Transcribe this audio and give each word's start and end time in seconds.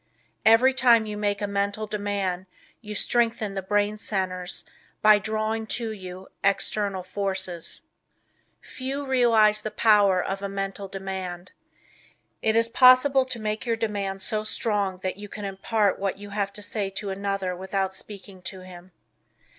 Every 0.47 0.73
time 0.73 1.05
you 1.05 1.15
make 1.15 1.43
a 1.43 1.47
Mental 1.47 1.85
Demand 1.85 2.47
you 2.81 2.95
strengthen 2.95 3.53
the 3.53 3.61
brain 3.61 3.99
centers 3.99 4.65
by 5.03 5.19
drawing 5.19 5.67
to 5.77 5.91
you 5.91 6.27
external 6.43 7.03
forces. 7.03 7.83
Few 8.61 9.05
realize 9.05 9.61
the 9.61 9.69
power 9.69 10.19
of 10.19 10.41
a 10.41 10.49
Mental 10.49 10.87
Demand. 10.87 11.51
It 12.41 12.55
is 12.55 12.67
possible 12.67 13.25
to 13.25 13.39
make 13.39 13.67
your 13.67 13.75
demand 13.75 14.23
so 14.23 14.43
strong 14.43 14.97
that 15.03 15.17
you 15.17 15.29
can 15.29 15.45
impart 15.45 15.99
what 15.99 16.17
you 16.17 16.31
have 16.31 16.51
to 16.53 16.63
say 16.63 16.89
to 16.89 17.11
another 17.11 17.55
without 17.55 17.93
speaking 17.93 18.41
to 18.41 18.61
him. 18.61 18.93